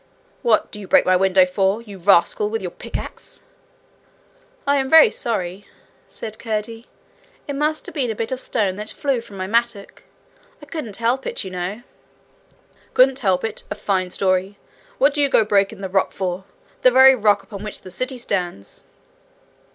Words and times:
'What 0.41 0.71
do 0.71 0.79
you 0.79 0.87
break 0.87 1.05
my 1.05 1.15
window 1.15 1.45
for, 1.45 1.79
you 1.79 1.99
rascal, 1.99 2.49
with 2.49 2.63
your 2.63 2.71
pickaxe?' 2.71 3.43
'I 4.65 4.77
am 4.77 4.89
very 4.89 5.11
sorry,' 5.11 5.67
said 6.07 6.39
Curdie. 6.39 6.87
'It 7.47 7.53
must 7.53 7.85
have 7.85 7.93
been 7.93 8.09
a 8.09 8.15
bit 8.15 8.31
of 8.31 8.39
stone 8.39 8.77
that 8.77 8.89
flew 8.89 9.21
from 9.21 9.37
my 9.37 9.45
mattock. 9.45 10.01
I 10.59 10.65
couldn't 10.65 10.97
help 10.97 11.27
it, 11.27 11.43
you 11.43 11.51
know.' 11.51 11.83
'Couldn't 12.95 13.19
help 13.19 13.43
it! 13.43 13.63
A 13.69 13.75
fine 13.75 14.09
story! 14.09 14.57
What 14.97 15.13
do 15.13 15.21
you 15.21 15.29
go 15.29 15.45
breaking 15.45 15.81
the 15.81 15.87
rock 15.87 16.13
for 16.13 16.45
the 16.81 16.89
very 16.89 17.13
rock 17.13 17.43
upon 17.43 17.61
which 17.63 17.83
the 17.83 17.91
city 17.91 18.17
stands?' 18.17 18.83